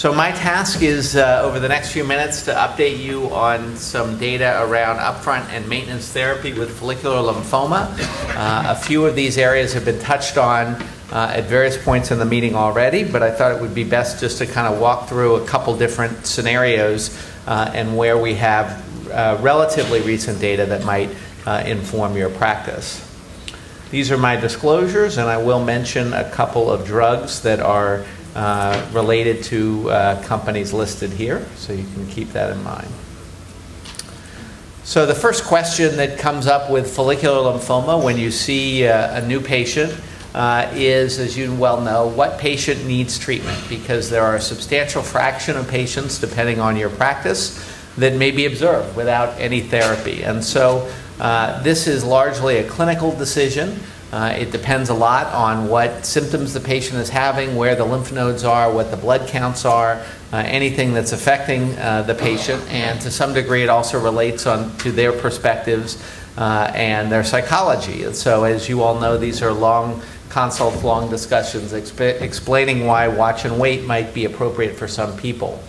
[0.00, 4.18] So my task is uh, over the next few minutes to update you on some
[4.18, 7.94] data around upfront and maintenance therapy with follicular lymphoma.
[8.34, 10.68] Uh, a few of these areas have been touched on
[11.12, 14.20] uh, at various points in the meeting already, but I thought it would be best
[14.20, 17.14] just to kind of walk through a couple different scenarios
[17.46, 21.10] uh, and where we have uh, relatively recent data that might
[21.44, 23.06] uh, inform your practice.
[23.90, 28.88] These are my disclosures, and I will mention a couple of drugs that are uh,
[28.92, 32.88] related to uh, companies listed here, so you can keep that in mind.
[34.84, 39.26] So, the first question that comes up with follicular lymphoma when you see uh, a
[39.26, 39.94] new patient
[40.34, 45.02] uh, is, as you well know, what patient needs treatment because there are a substantial
[45.02, 47.64] fraction of patients, depending on your practice,
[47.98, 50.22] that may be observed without any therapy.
[50.22, 53.80] And so, uh, this is largely a clinical decision.
[54.12, 58.10] Uh, it depends a lot on what symptoms the patient is having, where the lymph
[58.12, 63.00] nodes are, what the blood counts are, uh, anything that's affecting uh, the patient, and
[63.00, 66.02] to some degree it also relates on to their perspectives
[66.38, 68.02] uh, and their psychology.
[68.02, 73.06] And so, as you all know, these are long consults, long discussions exp- explaining why
[73.06, 75.62] watch and wait might be appropriate for some people.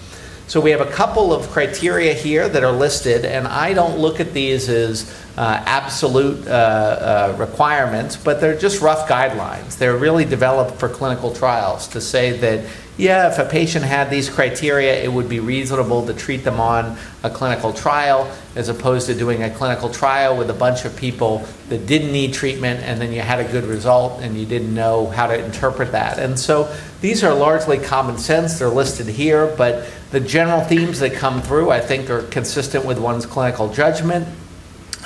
[0.47, 4.19] So we have a couple of criteria here that are listed, and I don't look
[4.19, 9.77] at these as uh, absolute uh, uh, requirements, but they're just rough guidelines.
[9.77, 14.29] They're really developed for clinical trials to say that, yeah, if a patient had these
[14.29, 19.15] criteria, it would be reasonable to treat them on a clinical trial as opposed to
[19.15, 23.13] doing a clinical trial with a bunch of people that didn't need treatment and then
[23.13, 26.19] you had a good result and you didn't know how to interpret that.
[26.19, 28.59] And so these are largely common sense.
[28.59, 32.99] They're listed here, but the general themes that come through, I think, are consistent with
[32.99, 34.27] one's clinical judgment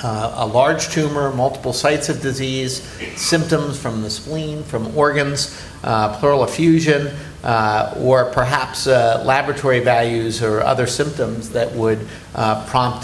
[0.06, 2.80] uh, a large tumor, multiple sites of disease,
[3.16, 7.08] symptoms from the spleen, from organs, uh, pleural effusion,
[7.42, 11.98] uh, or perhaps uh, laboratory values or other symptoms that would
[12.36, 13.02] uh, prompt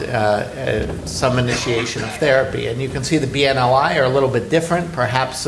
[1.08, 2.68] some initiation of therapy.
[2.68, 5.46] And you can see the BNLI are a little bit different, perhaps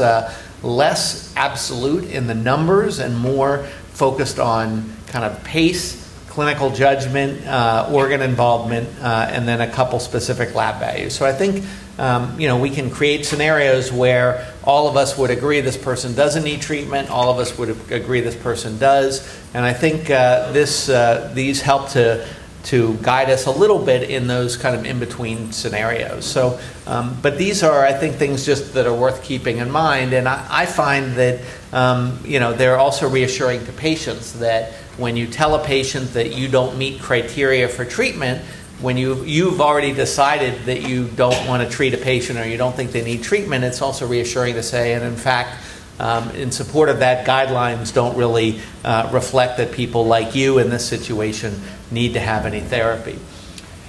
[0.65, 3.59] less absolute in the numbers and more
[3.93, 6.03] focused on kind of pace
[6.34, 11.15] clinical judgment, uh, organ involvement, uh, and then a couple specific lab values.
[11.15, 11.65] So I think
[11.97, 16.15] um, you know we can create scenarios where all of us would agree this person
[16.15, 19.22] doesn't need treatment, all of us would agree this person does,
[19.55, 22.27] and I think uh, this uh, these help to
[22.65, 26.25] to guide us a little bit in those kind of in between scenarios.
[26.25, 30.15] So, um, but these are, I think, things just that are worth keeping in mind.
[30.15, 31.41] And I, I find that,
[31.72, 36.34] um, you know, they're also reassuring to patients that when you tell a patient that
[36.34, 38.41] you don't meet criteria for treatment,
[38.81, 42.56] when you, you've already decided that you don't want to treat a patient or you
[42.56, 45.65] don't think they need treatment, it's also reassuring to say, and in fact,
[45.99, 50.69] um, in support of that, guidelines don't really uh, reflect that people like you in
[50.69, 51.60] this situation
[51.91, 53.19] need to have any therapy.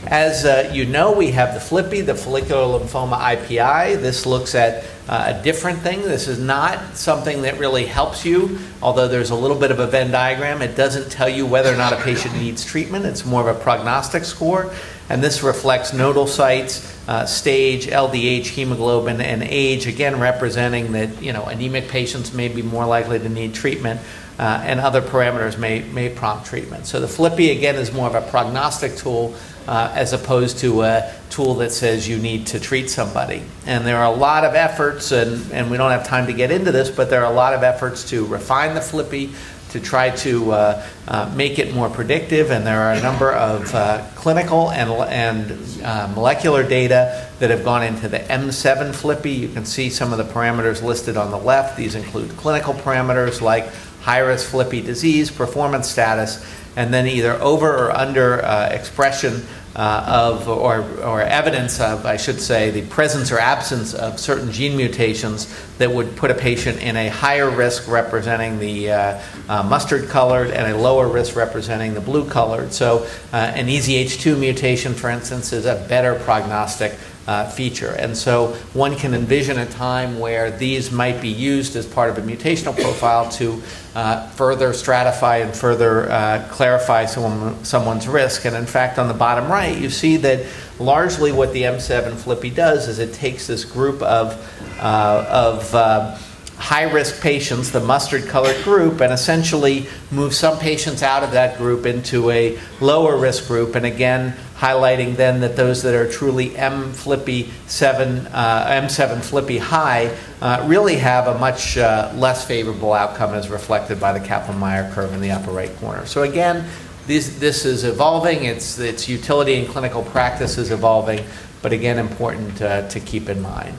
[0.08, 4.00] As uh, you know, we have the FLIPI, the follicular lymphoma IPI.
[4.00, 6.04] This looks at uh, a different thing.
[6.04, 9.88] This is not something that really helps you, although there's a little bit of a
[9.88, 10.62] Venn diagram.
[10.62, 13.06] It doesn't tell you whether or not a patient needs treatment.
[13.06, 14.72] It's more of a prognostic score.
[15.10, 21.34] And this reflects nodal sites, uh, stage, LDH, hemoglobin, and age, again representing that you
[21.34, 24.00] know anemic patients may be more likely to need treatment.
[24.38, 26.86] Uh, and other parameters may, may prompt treatment.
[26.86, 29.34] So the FLIPI, again, is more of a prognostic tool
[29.68, 33.44] uh, as opposed to a tool that says you need to treat somebody.
[33.66, 36.52] And there are a lot of efforts, and, and we don't have time to get
[36.52, 39.34] into this, but there are a lot of efforts to refine the FLIPI,
[39.76, 42.50] to try to uh, uh, make it more predictive.
[42.50, 47.66] And there are a number of uh, clinical and, and uh, molecular data that have
[47.66, 49.38] gone into the M7 FLIPI.
[49.38, 51.76] You can see some of the parameters listed on the left.
[51.76, 53.70] These include clinical parameters like
[54.06, 56.46] high risk FLIPI disease, performance status,
[56.76, 59.44] and then either over or under uh, expression
[59.76, 64.52] uh, of, or, or evidence of, I should say, the presence or absence of certain
[64.52, 69.64] gene mutations that would put a patient in a higher risk representing the uh, uh,
[69.64, 72.74] mustard colored and a lower risk representing the blue colored.
[72.74, 77.96] So, uh, an EZH2 mutation, for instance, is a better prognostic uh, feature.
[77.98, 82.18] And so one can envision a time where these might be used as part of
[82.18, 83.62] a mutational profile to
[83.96, 88.46] uh, further stratify and further uh, clarify someone, someone's risk.
[88.46, 90.46] And in fact, on the bottom right, you see that
[90.80, 94.34] largely what the M7 FLIPI does is it takes this group of,
[94.80, 96.18] uh, of uh,
[96.58, 101.58] high risk patients, the mustard colored group, and essentially moves some patients out of that
[101.58, 106.56] group into a lower risk group, and again, highlighting then that those that are truly
[106.56, 112.94] M FLIPI 7, uh, M7 FLIPI high uh, really have a much uh, less favorable
[112.94, 116.06] outcome as reflected by the Kaplan-Meier curve in the upper right corner.
[116.06, 116.66] So again,
[117.08, 121.24] this, this is evolving, its, its utility in clinical practice is evolving,
[121.62, 123.76] but again, important uh, to keep in mind.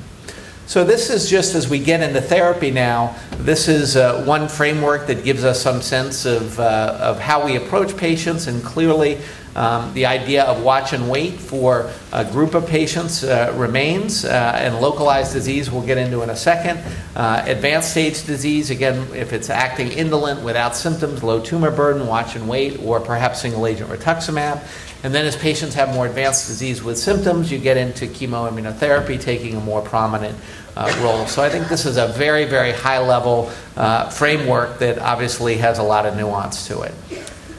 [0.67, 5.07] So this is just as we get into therapy now, this is uh, one framework
[5.07, 9.19] that gives us some sense of, uh, of how we approach patients and clearly
[9.57, 14.53] um, the idea of watch and wait for a group of patients uh, remains uh,
[14.55, 16.79] and localized disease we'll get into in a second.
[17.17, 22.37] Uh, advanced stage disease, again, if it's acting indolent without symptoms, low tumor burden, watch
[22.37, 24.63] and wait, or perhaps single agent rituximab.
[25.03, 29.57] And then as patients have more advanced disease with symptoms, you get into chemoimmunotherapy taking
[29.57, 30.37] a more prominent
[30.77, 31.27] uh, role.
[31.27, 35.79] So I think this is a very, very high level uh, framework that obviously has
[35.79, 36.95] a lot of nuance to it.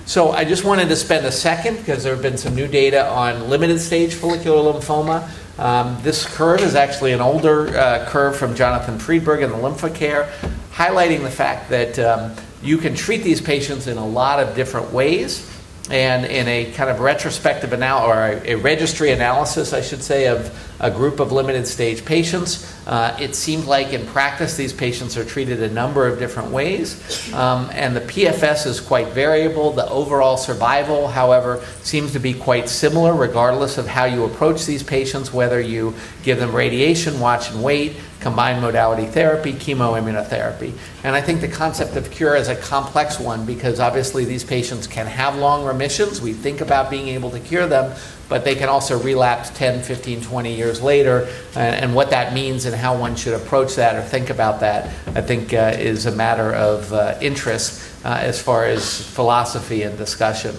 [0.08, 3.10] So I just wanted to spend a second because there have been some new data
[3.10, 5.28] on limited stage follicular lymphoma.
[5.60, 10.32] Um, this curve is actually an older uh, curve from Jonathan Friedberg in the LymphoCare,
[10.72, 12.34] highlighting the fact that um,
[12.64, 15.54] you can treat these patients in a lot of different ways
[15.90, 20.28] and in a kind of retrospective analysis, or a, a, registry analysis, I should say,
[20.28, 25.18] of a group of limited stage patients, uh, it seemed like in practice these patients
[25.18, 27.34] are treated a number of different ways.
[27.34, 29.72] Um, and the PFS is quite variable.
[29.72, 34.84] The overall survival, however, seems to be quite similar regardless of how you approach these
[34.84, 37.96] patients, whether you give them radiation, watch and wait,
[38.28, 40.74] combined modality therapy, chemoimmunotherapy.
[41.06, 44.86] And I think the concept of cure is a complex one because obviously these patients
[44.86, 46.22] can have long remissions.
[46.22, 47.96] We think about being able to cure them,
[48.28, 51.30] but they can also relapse 10, 15, 20 years later.
[51.56, 54.88] And, and what that means and how one should approach that or think about that,
[55.16, 59.98] I think, uh, is a matter of uh, interest uh, as far as philosophy and
[59.98, 60.54] discussion.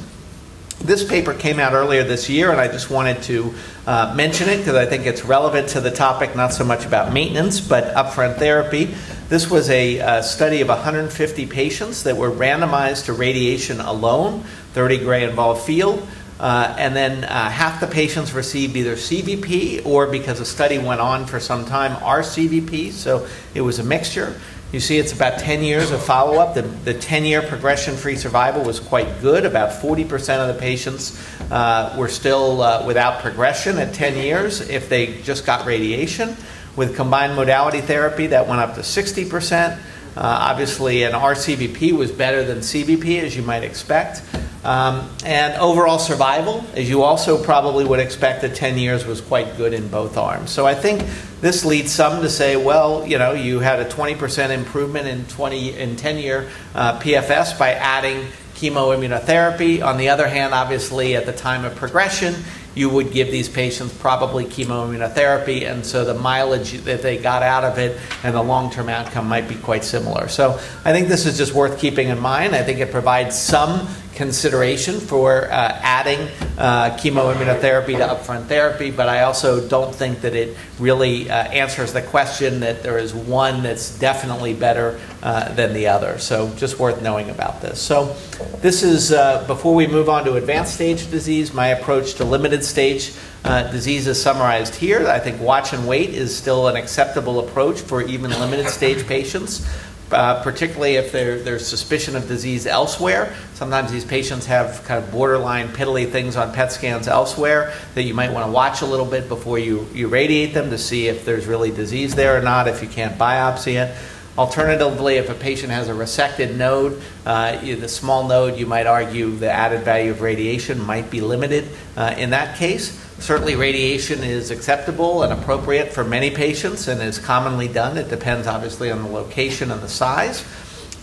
[0.80, 3.52] This paper came out earlier this year, and I just wanted to
[3.84, 7.12] uh, mention it because I think it's relevant to the topic, not so much about
[7.12, 8.94] maintenance, but upfront therapy.
[9.28, 14.44] This was a, a study of 150 patients that were randomized to radiation alone,
[14.74, 16.06] 30 gray involved field.
[16.38, 21.00] Uh, and then uh, half the patients received either CVP or because the study went
[21.00, 22.92] on for some time, RCVP.
[22.92, 24.40] So it was a mixture.
[24.70, 26.54] You see, it's about 10 years of follow up.
[26.54, 29.46] The, the 10 year progression free survival was quite good.
[29.46, 31.18] About 40% of the patients
[31.50, 36.36] uh, were still uh, without progression at 10 years if they just got radiation.
[36.76, 39.72] With combined modality therapy, that went up to 60%.
[39.72, 39.78] Uh,
[40.16, 44.20] obviously, an RCVP was better than CVP, as you might expect.
[44.64, 49.56] Um, and overall survival, as you also probably would expect at 10 years, was quite
[49.56, 50.50] good in both arms.
[50.50, 51.04] So I think
[51.40, 55.78] this leads some to say, well, you know, you had a 20% improvement in 20
[55.78, 58.26] in 10 year uh, PFS by adding
[58.56, 59.84] chemoimmunotherapy.
[59.84, 62.34] On the other hand, obviously, at the time of progression,
[62.74, 67.64] you would give these patients probably chemoimmunotherapy, and so the mileage that they got out
[67.64, 70.28] of it and the long term outcome might be quite similar.
[70.28, 70.52] So
[70.84, 72.54] I think this is just worth keeping in mind.
[72.54, 76.18] I think it provides some consideration for uh, adding
[76.58, 81.92] uh, chemoimmunotherapy to upfront therapy, but I also don't think that it really uh, answers
[81.92, 86.18] the question that there is one that's definitely better uh, than the other.
[86.18, 87.80] So just worth knowing about this.
[87.80, 88.16] So
[88.60, 92.64] this is, uh, before we move on to advanced stage disease, my approach to limited
[92.64, 93.12] stage
[93.44, 95.06] uh, disease is summarized here.
[95.06, 99.64] I think watch and wait is still an acceptable approach for even limited stage patients
[100.10, 103.34] uh, particularly if there's suspicion of disease elsewhere.
[103.54, 108.14] Sometimes these patients have kind of borderline piddly things on PET scans elsewhere that you
[108.14, 111.24] might want to watch a little bit before you, you radiate them to see if
[111.24, 113.94] there's really disease there or not, if you can't biopsy it.
[114.38, 119.34] Alternatively, if a patient has a resected node, uh, the small node, you might argue
[119.34, 123.04] the added value of radiation might be limited uh, in that case.
[123.20, 127.96] Certainly, radiation is acceptable and appropriate for many patients and is commonly done.
[127.96, 130.44] It depends, obviously, on the location and the size.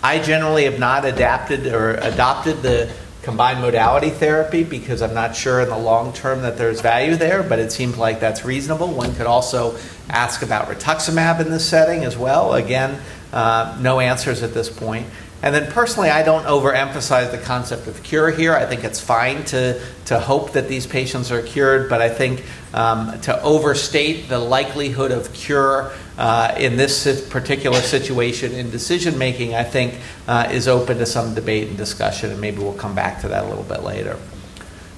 [0.02, 2.92] I generally have not adapted or adopted the
[3.26, 7.42] combined modality therapy because I'm not sure in the long term that there's value there,
[7.42, 8.88] but it seems like that's reasonable.
[8.94, 9.78] One could also
[10.10, 12.54] ask about rituximab in this setting as well.
[12.54, 13.00] Again,
[13.34, 15.08] uh, no answers at this point.
[15.46, 18.56] And then personally, I don't overemphasize the concept of cure here.
[18.56, 22.44] I think it's fine to, to hope that these patients are cured, but I think
[22.74, 29.54] um, to overstate the likelihood of cure uh, in this particular situation in decision making,
[29.54, 33.22] I think uh, is open to some debate and discussion, and maybe we'll come back
[33.22, 34.18] to that a little bit later.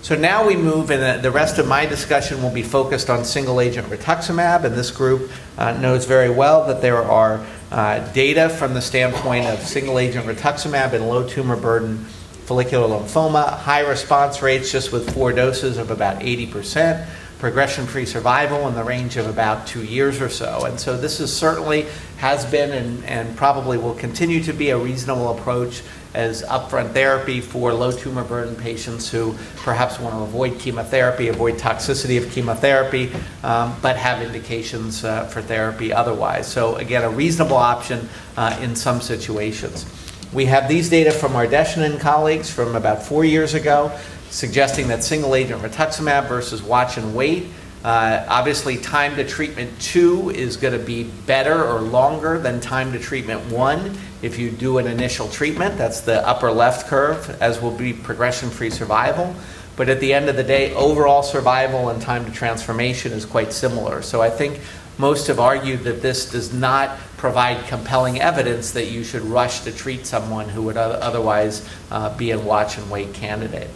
[0.01, 3.59] So now we move, and the rest of my discussion will be focused on single
[3.59, 8.73] agent rituximab, and this group uh, knows very well that there are uh, data from
[8.73, 12.05] the standpoint of single agent rituximab and low tumor burden
[12.47, 17.05] follicular lymphoma, high response rates just with four doses of about 80%,
[17.39, 20.63] progression-free survival in the range of about two years or so.
[20.63, 21.87] And so this is certainly
[22.19, 25.83] has been and, and probably will continue to be a reasonable approach
[26.13, 31.55] as upfront therapy for low tumor burden patients who perhaps want to avoid chemotherapy, avoid
[31.55, 33.11] toxicity of chemotherapy,
[33.43, 36.47] um, but have indications uh, for therapy otherwise.
[36.47, 39.85] So again, a reasonable option uh, in some situations.
[40.33, 43.97] We have these data from our Deshnan colleagues from about four years ago,
[44.29, 47.47] suggesting that single agent rituximab versus watch and wait
[47.83, 52.91] uh, obviously, time to treatment two is going to be better or longer than time
[52.93, 55.77] to treatment one if you do an initial treatment.
[55.77, 59.35] That's the upper left curve, as will be progression free survival.
[59.75, 63.53] But at the end of the day, overall survival and time to transformation is quite
[63.53, 64.01] similar.
[64.01, 64.59] So I think
[64.97, 69.71] most have argued that this does not provide compelling evidence that you should rush to
[69.71, 73.69] treat someone who would otherwise uh, be a watch and wait candidate.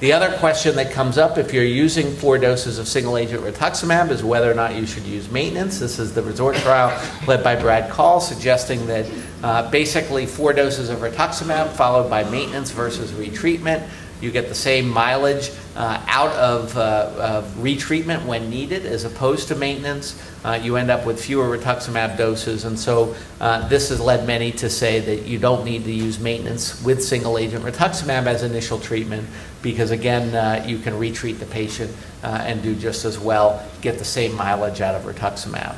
[0.00, 4.10] The other question that comes up if you're using four doses of single agent rituximab
[4.10, 5.80] is whether or not you should use maintenance.
[5.80, 9.10] This is the resort trial led by Brad Kahl, suggesting that
[9.42, 13.88] uh, basically four doses of rituximab followed by maintenance versus retreatment
[14.20, 19.48] you get the same mileage uh, out of, uh, of, retreatment when needed as opposed
[19.48, 20.20] to maintenance.
[20.44, 24.50] Uh, you end up with fewer rituximab doses, and so uh, this has led many
[24.50, 28.80] to say that you don't need to use maintenance with single agent rituximab as initial
[28.80, 29.28] treatment
[29.62, 33.98] because, again, uh, you can retreat the patient uh, and do just as well, get
[33.98, 35.76] the same mileage out of rituximab.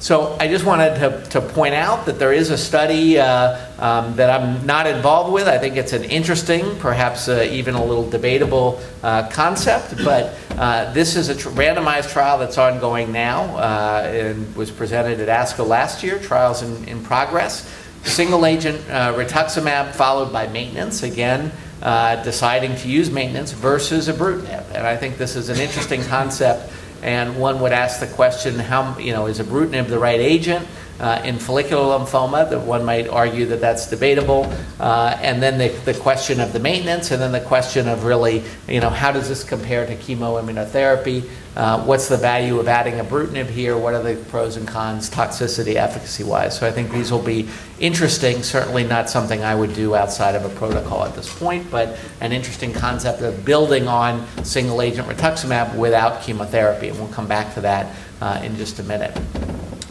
[0.00, 4.16] So I just wanted to, to point out that there is a study uh, um,
[4.16, 5.48] that I'm not involved with.
[5.48, 10.92] I think it's an interesting, perhaps uh, even a little debatable uh, concept, but uh,
[10.92, 13.56] this is a tr- randomized trial that's ongoing now
[14.04, 17.72] and was presented at ASCO last year, trials in, in progress.
[18.02, 21.50] Single agent rituximab followed by maintenance, again,
[21.84, 24.64] Uh, deciding to use maintenance versus a ibrutinib.
[24.74, 26.72] And I think this is an interesting concept
[27.04, 30.66] and one would ask the question, how, you know, is a ibrutinib the right agent?
[31.00, 34.52] Uh, in follicular lymphoma, that one might argue that that's debatable.
[34.78, 38.44] Uh, and then the, the question of the maintenance, and then the question of really,
[38.68, 41.28] you know, how does this compare to chemoimmunotherapy?
[41.56, 43.76] Uh, what's the value of adding ibrutinib here?
[43.76, 46.58] What are the pros and cons, toxicity, efficacy wise?
[46.58, 47.48] So I think these will be
[47.78, 48.42] interesting.
[48.42, 52.32] Certainly not something I would do outside of a protocol at this point, but an
[52.32, 56.88] interesting concept of building on single agent rituximab without chemotherapy.
[56.88, 59.16] And we'll come back to that uh, in just a minute.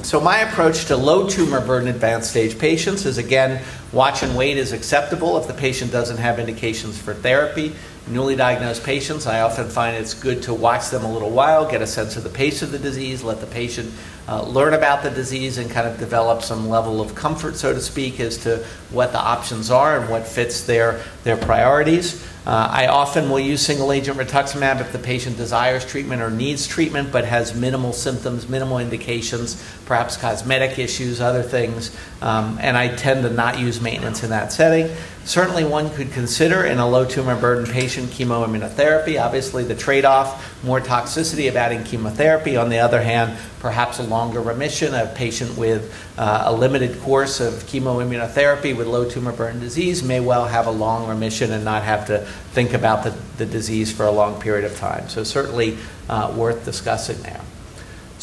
[0.03, 4.57] So my approach to low tumor burden advanced stage patients is again, watch and wait
[4.57, 5.37] is acceptable.
[5.37, 7.73] If the patient doesn't have indications for therapy
[8.07, 11.81] newly diagnosed patients, I often find it's good to watch them a little while, get
[11.81, 13.93] a sense of the pace of the disease, let the patient
[14.27, 17.81] uh, learn about the disease, and kind of develop some level of comfort, so to
[17.81, 22.23] speak, as to what the options are and what fits their, their priorities.
[22.45, 26.67] Uh, I often will use single agent rituximab if the patient desires treatment or needs
[26.67, 32.93] treatment but has minimal symptoms, minimal indications, perhaps cosmetic issues, other things, um, and I
[32.95, 34.93] tend to not use maintenance in that setting.
[35.23, 39.23] Certainly, one could consider in a low tumor burden patient chemoimmunotherapy.
[39.23, 42.57] Obviously, the trade off, more toxicity of adding chemotherapy.
[42.57, 44.93] On the other hand, perhaps a longer remission.
[44.93, 50.19] A patient with uh, a limited course of chemoimmunotherapy with low tumor burden disease may
[50.19, 52.19] well have a long remission and not have to
[52.53, 55.09] think about the, the disease for a long period of time.
[55.09, 55.77] So, certainly
[56.07, 57.41] uh, worth discussing there.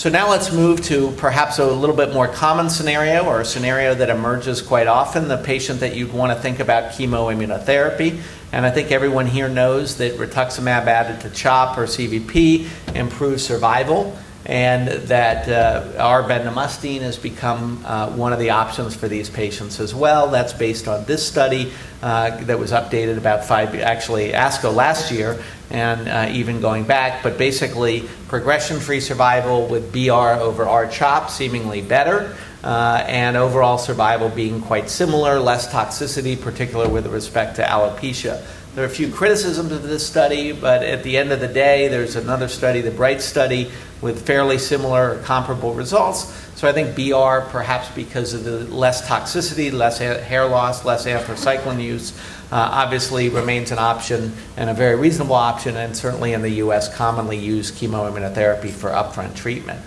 [0.00, 3.94] So now let's move to perhaps a little bit more common scenario or a scenario
[3.96, 8.18] that emerges quite often, the patient that you'd want to think about chemoimmunotherapy.
[8.50, 12.66] And I think everyone here knows that rituximab added to CHOP or CVP
[12.96, 14.16] improves survival
[14.50, 19.94] and that uh, R-bendamustine has become uh, one of the options for these patients as
[19.94, 20.28] well.
[20.28, 25.40] That's based on this study uh, that was updated about five, actually ASCO last year,
[25.70, 27.22] and uh, even going back.
[27.22, 30.10] But basically, progression-free survival with BR
[30.42, 32.36] over R-CHOP seemingly better.
[32.64, 38.44] Uh, and overall survival being quite similar, less toxicity, particularly with respect to alopecia.
[38.74, 41.88] There are a few criticisms of this study, but at the end of the day,
[41.88, 43.70] there's another study, the Bright study,
[44.02, 46.32] with fairly similar or comparable results.
[46.56, 51.82] So I think BR, perhaps because of the less toxicity, less hair loss, less anthracycline
[51.82, 52.12] use,
[52.52, 56.94] uh, obviously remains an option and a very reasonable option, and certainly in the US,
[56.94, 59.80] commonly used chemoimmunotherapy for upfront treatment.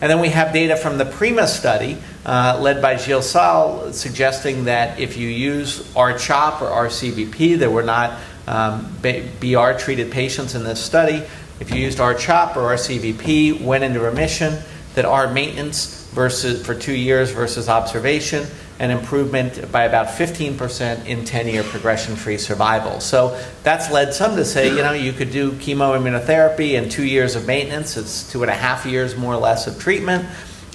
[0.00, 4.64] And then we have data from the PRIMA study, uh, led by Gilles Salles suggesting
[4.64, 10.64] that if you use R-CHOP or R-CVP, there were not um, BR treated patients in
[10.64, 11.22] this study.
[11.60, 14.58] If you used R-CHOP or R-CVP, went into remission,
[14.94, 18.46] that R maintenance versus for two years versus observation
[18.80, 22.98] an improvement by about 15% in 10 year progression free survival.
[22.98, 27.36] So that's led some to say, you know, you could do chemoimmunotherapy and two years
[27.36, 30.24] of maintenance, it's two and a half years more or less of treatment,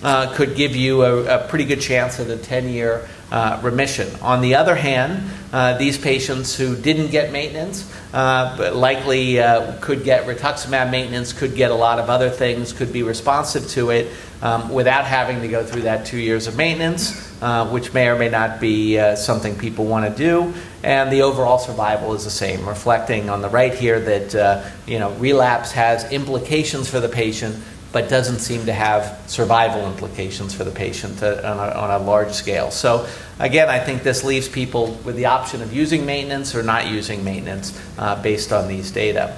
[0.03, 4.07] uh, could give you a, a, pretty good chance at a 10 year uh, remission.
[4.21, 10.05] On the other hand, uh, these patients who didn't get maintenance uh, likely uh, could
[10.05, 14.09] get rituximab maintenance, could get a lot of other things, could be responsive to it
[14.41, 18.17] um, without having to go through that two years of maintenance, uh, which may or
[18.17, 20.53] may not be uh, something people want to do.
[20.81, 25.11] And the overall survival is the same, reflecting on the right here that you know
[25.13, 27.57] relapse has implications for the patient
[27.95, 32.33] but doesn't seem to have survival implications for the patient on a, on a, large
[32.33, 32.69] scale.
[32.69, 33.07] So,
[33.39, 37.23] again, I think this leaves people with the option of using maintenance or not using
[37.23, 39.37] maintenance uh, based on these data.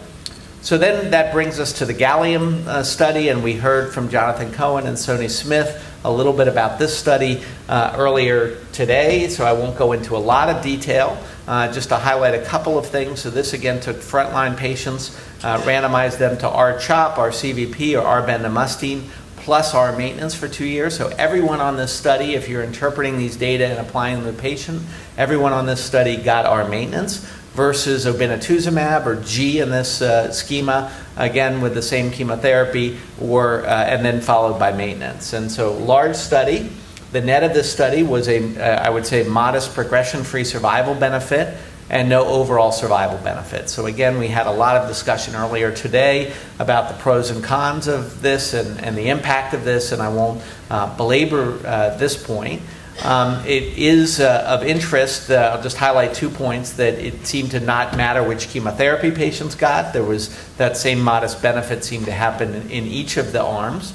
[0.63, 4.51] So, then that brings us to the gallium uh, study, and we heard from Jonathan
[4.51, 9.53] Cohen and Sonali Smith a little bit about this study uh, earlier today, so I
[9.53, 11.15] won't go into a lot of detail.
[11.47, 13.21] Uh, just to highlight a couple of things.
[13.21, 19.03] So, this again took frontline patients uh, randomize them to R-CHOP, R-CVP, or R-bendamustine,
[19.37, 20.97] plus R maintenance for two years.
[20.97, 24.41] So everyone on this study, if you're interpreting these data and applying them to the
[24.41, 24.81] patient,
[25.15, 27.19] everyone on this study got R maintenance
[27.53, 33.85] versus obinutuzumab or G in this uh, schema, again with the same chemotherapy, or uh,
[33.85, 35.33] and then followed by maintenance.
[35.33, 36.69] And so large study.
[37.13, 41.57] The net of this study was a, uh, I would say, modest progression-free survival benefit
[41.89, 43.69] and no overall survival benefit.
[43.69, 47.87] So, again, we had a lot of discussion earlier today about the pros and cons
[47.87, 52.21] of this and, and the impact of this, and I won't uh, belabor uh, this
[52.21, 52.61] point.
[53.03, 57.51] Um, it is uh, of interest, uh, I'll just highlight two points that it seemed
[57.51, 59.93] to not matter which chemotherapy patients got.
[59.93, 63.93] There was that same modest benefit seemed to happen in, in each of the arms.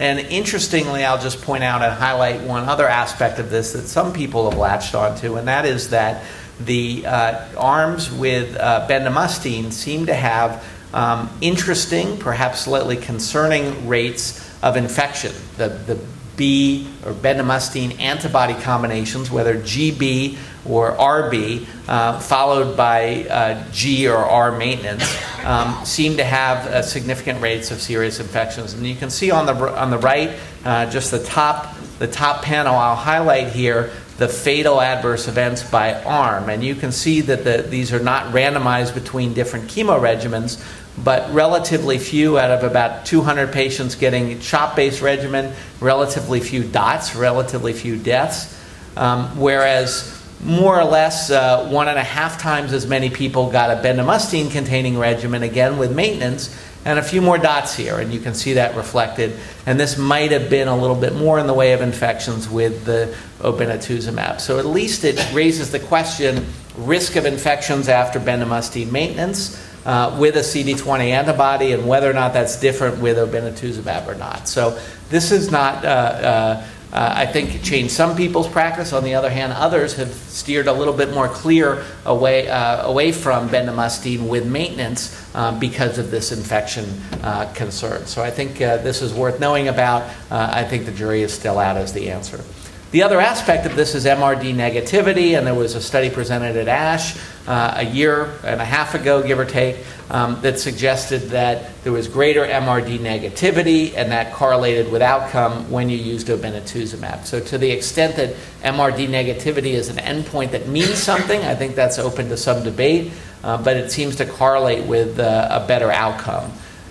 [0.00, 4.14] And interestingly, I'll just point out and highlight one other aspect of this that some
[4.14, 6.24] people have latched onto, and that is that
[6.58, 10.64] the uh, arms with uh, bendamustine seem to have
[10.94, 15.32] um, interesting, perhaps slightly concerning rates of infection.
[15.58, 16.00] The, the
[16.36, 24.18] B or bendamustine antibody combinations, whether GB or RB, uh, followed by uh, G or
[24.18, 25.04] R maintenance,
[25.44, 28.74] um, seem to have uh, significant rates of serious infections.
[28.74, 30.30] And you can see on the on the right,
[30.64, 35.94] uh, just the top the top panel I'll highlight here the fatal adverse events by
[36.02, 36.50] arm.
[36.50, 40.62] And you can see that the, these are not randomized between different chemo regimens,
[41.02, 47.16] but relatively few out of about 200 patients getting CHOP based regimen, relatively few dots,
[47.16, 48.58] relatively few deaths.
[48.94, 53.70] Um, whereas more or less uh, one and a half times as many people got
[53.70, 58.20] a bendamustine containing regimen, again with maintenance, and a few more dots here, and you
[58.20, 59.38] can see that reflected.
[59.66, 62.86] And this might have been a little bit more in the way of infections with
[62.86, 64.40] the obinutuzumab.
[64.40, 70.36] So at least it raises the question risk of infections after bendamustine maintenance uh, with
[70.36, 74.48] a CD20 antibody and whether or not that's different with obinutuzumab or not.
[74.48, 74.78] So
[75.10, 75.84] this is not.
[75.84, 78.92] Uh, uh, uh, I think changed some people's practice.
[78.92, 83.12] On the other hand, others have steered a little bit more clear away, uh, away
[83.12, 86.84] from bendamustine with maintenance uh, because of this infection
[87.22, 88.06] uh, concern.
[88.06, 90.02] So I think uh, this is worth knowing about.
[90.30, 92.42] Uh, I think the jury is still out as the answer.
[92.90, 96.66] The other aspect of this is MRD negativity, and there was a study presented at
[96.66, 99.76] ASH uh, a year and a half ago, give or take,
[100.10, 105.88] um, that suggested that there was greater MRD negativity, and that correlated with outcome when
[105.88, 107.26] you used obinutuzumab.
[107.26, 111.76] So, to the extent that MRD negativity is an endpoint that means something, I think
[111.76, 113.12] that's open to some debate,
[113.44, 116.50] uh, but it seems to correlate with uh, a better outcome.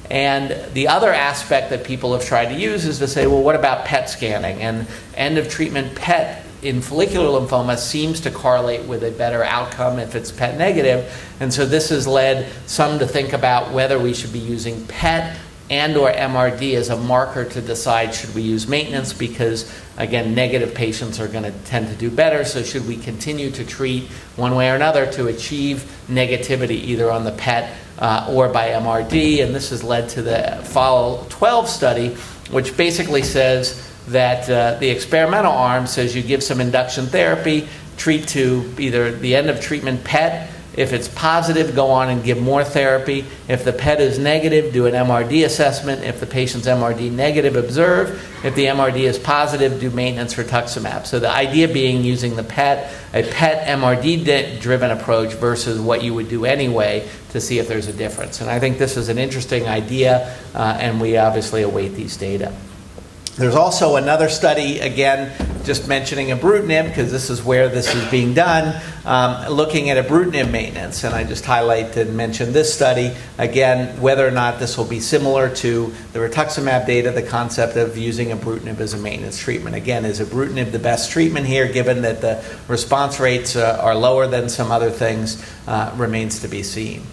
[0.09, 3.55] And the other aspect that people have tried to use is to say, well, what
[3.55, 4.61] about PET scanning?
[4.61, 9.99] And end of treatment PET in follicular lymphoma seems to correlate with a better outcome
[9.99, 11.13] if it's PET negative.
[11.39, 15.37] And so this has led some to think about whether we should be using PET
[15.69, 20.73] and or MRD as a marker to decide should we use maintenance because again negative
[20.73, 22.43] patients are going to tend to do better.
[22.43, 24.03] So should we continue to treat
[24.35, 29.43] one way or another to achieve negativity either on the PET uh, or by MRD
[29.43, 32.09] and this has led to the FOLL12 study
[32.51, 38.27] which basically says that uh, the experimental arm says you give some induction therapy treat
[38.29, 42.63] to either the end of treatment PET if it's positive, go on and give more
[42.63, 43.25] therapy.
[43.49, 46.05] If the PET is negative, do an MRD assessment.
[46.05, 48.25] If the patient's MRD negative, observe.
[48.45, 51.05] If the MRD is positive, do maintenance rituximab.
[51.05, 56.13] So the idea being using the PET, a PET MRD driven approach versus what you
[56.13, 58.39] would do anyway to see if there's a difference.
[58.39, 62.53] And I think this is an interesting idea, uh, and we obviously await these data.
[63.35, 68.33] There's also another study, again, just mentioning ibrutinib, because this is where this is being
[68.33, 71.03] done, um, looking at ibrutinib maintenance.
[71.03, 74.99] And I just highlight and mention this study, again, whether or not this will be
[74.99, 79.75] similar to the rituximab data, the concept of using ibrutinib as a maintenance treatment.
[79.75, 84.27] Again, is ibrutinib the best treatment here, given that the response rates uh, are lower
[84.27, 87.03] than some other things, uh, remains to be seen.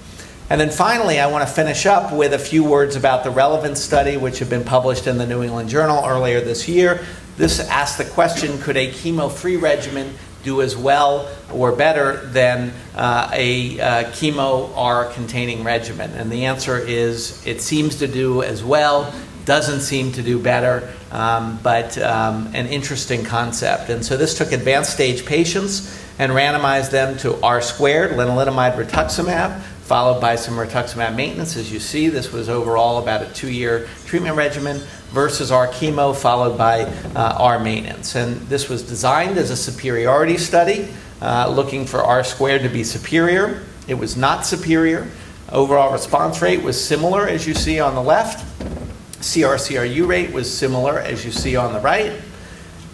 [0.48, 3.80] And then finally, I want to finish up with a few words about the relevance
[3.80, 7.04] study, which had been published in the New England Journal earlier this year.
[7.36, 12.72] This asked the question could a chemo free regimen do as well or better than
[12.94, 16.12] uh, a uh, chemo R containing regimen?
[16.12, 19.12] And the answer is it seems to do as well,
[19.46, 23.90] doesn't seem to do better, um, but um, an interesting concept.
[23.90, 29.60] And so this took advanced stage patients and randomized them to R squared, lenalidomide rituximab,
[29.86, 31.56] followed by some rituximab maintenance.
[31.56, 36.58] As you see, this was overall about a two year treatment regimen versus R-chemo, followed
[36.58, 36.82] by
[37.14, 38.16] uh, R maintenance.
[38.16, 40.88] And this was designed as a superiority study,
[41.22, 43.62] uh, looking for R squared to be superior.
[43.86, 45.06] It was not superior.
[45.52, 48.44] Overall response rate was similar, as you see on the left.
[49.22, 52.20] CR/CRU rate was similar, as you see on the right.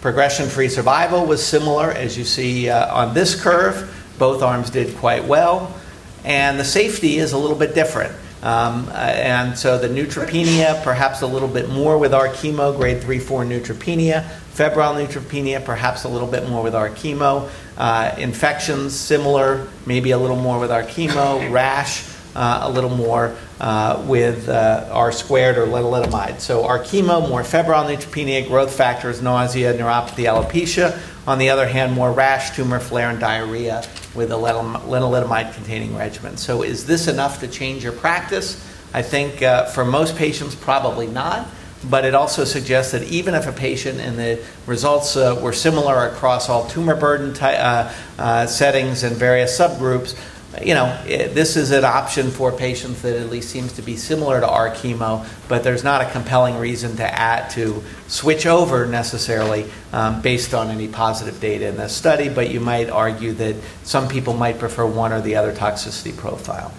[0.01, 3.89] Progression-free survival was similar, as you see uh, on this curve.
[4.19, 5.75] Both arms did quite well
[6.23, 8.13] and the safety is a little bit different.
[8.43, 13.19] Um, uh, and so the neutropenia, perhaps a little bit more with R-chemo, grade 3
[13.19, 14.29] 4 neutropenia.
[14.53, 17.49] Febrile neutropenia, perhaps a little bit more with R-chemo.
[17.77, 21.49] Uh, infections, similar, maybe a little more with R-chemo.
[21.53, 22.05] Rash,
[22.35, 26.41] uh, a little more uh, with uh, R squared or lenalidomide.
[26.41, 30.99] So R-chemo, more febrile neutropenia, growth factors, nausea, neuropathy, alopecia.
[31.25, 33.83] On the other hand, more rash, tumor flare, and diarrhea
[34.13, 36.37] with a lenalidomide containing regimen.
[36.37, 38.63] So is this enough to change your practice?
[38.93, 41.47] I think uh, for most patients, probably not.
[41.89, 46.07] But it also suggests that even if a patient and the results uh, were similar
[46.07, 50.17] across all tumor burden uh, uh, settings and various subgroups,
[50.61, 53.97] you know, it, this is an option for patients that at least seems to be
[53.97, 59.65] similar to R-chemo, but there's not a compelling reason to add to switch over necessarily
[59.91, 62.29] um, based on any positive data in this study.
[62.29, 66.71] But you might argue that some people might prefer one or the other toxicity profile.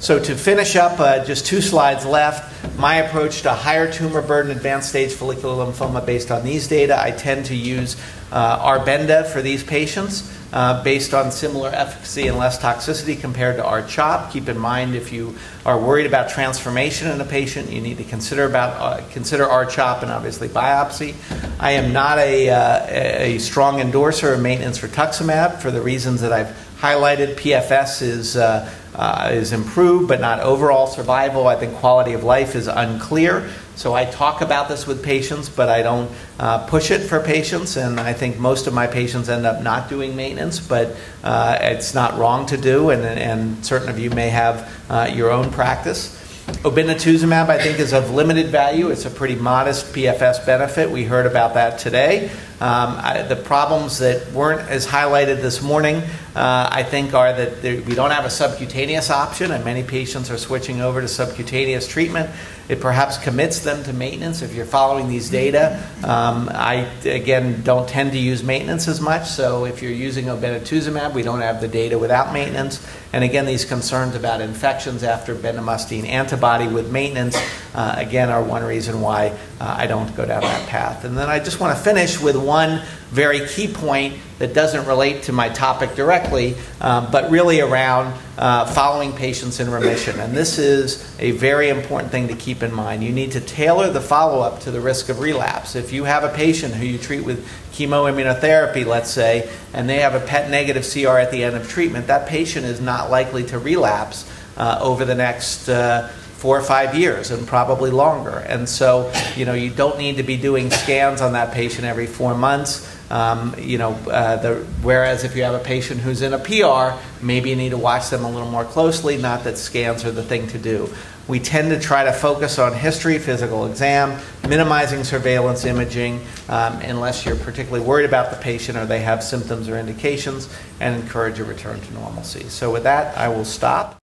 [0.00, 2.50] So to finish up, uh, just two slides left.
[2.78, 7.10] My approach to higher tumor burden advanced stage follicular lymphoma based on these data, I
[7.10, 7.96] tend to use
[8.30, 13.64] uh, R-Benda for these patients uh, based on similar efficacy and less toxicity compared to
[13.64, 14.32] R-CHOP.
[14.32, 18.04] Keep in mind if you are worried about transformation in a patient, you need to
[18.04, 21.14] consider about uh, consider R-CHOP and obviously biopsy.
[21.58, 26.32] I am not a, uh, a strong endorser of maintenance rituximab for the reasons that
[26.32, 27.36] I've highlighted.
[27.36, 31.48] PFS is uh, uh, is improved, but not overall survival.
[31.48, 33.50] I think quality of life is unclear.
[33.74, 37.76] So I talk about this with patients, but I don't uh, push it for patients.
[37.76, 40.94] And I think most of my patients end up not doing maintenance, but
[41.24, 42.90] uh, it's not wrong to do.
[42.90, 46.20] And, and certain of you may have uh, your own practice.
[46.44, 48.90] Obinutuzumab, I think, is of limited value.
[48.90, 50.90] It's a pretty modest PFS benefit.
[50.90, 52.28] We heard about that today.
[52.60, 55.96] Um, I, the problems that weren't as highlighted this morning,
[56.36, 60.30] uh, I think, are that there, we don't have a subcutaneous option, and many patients
[60.30, 62.28] are switching over to subcutaneous treatment.
[62.68, 65.82] It perhaps commits them to maintenance if you're following these data.
[66.02, 71.12] Um, I, again, don't tend to use maintenance as much, so if you're using obinutuzumab,
[71.12, 72.84] we don't have the data without maintenance.
[73.12, 77.36] And again, these concerns about infections after bendamustine antibody with maintenance,
[77.74, 81.04] uh, again, are one reason why uh, I don't go down that path.
[81.04, 85.24] And then I just want to finish with one very key point that doesn't relate
[85.24, 90.18] to my topic directly, um, but really around uh, following patients in remission.
[90.18, 93.04] And this is a very important thing to keep in mind.
[93.04, 95.76] You need to tailor the follow up to the risk of relapse.
[95.76, 100.14] If you have a patient who you treat with chemoimmunotherapy, let's say, and they have
[100.14, 103.58] a PET negative CR at the end of treatment, that patient is not likely to
[103.58, 105.68] relapse uh, over the next.
[105.68, 106.12] Uh,
[106.44, 108.44] four or five years and probably longer.
[108.46, 112.06] And so, you know, you don't need to be doing scans on that patient every
[112.06, 112.93] four months.
[113.10, 116.98] Um, you know, uh, the, whereas if you have a patient who's in a PR,
[117.24, 119.16] maybe you need to watch them a little more closely.
[119.16, 120.88] Not that scans are the thing to do.
[121.26, 127.24] We tend to try to focus on history, physical exam, minimizing surveillance imaging, um, unless
[127.24, 131.44] you're particularly worried about the patient or they have symptoms or indications, and encourage a
[131.44, 132.48] return to normalcy.
[132.50, 134.03] So, with that, I will stop.